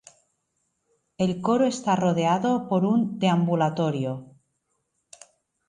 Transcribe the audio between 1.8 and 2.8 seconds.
rodeado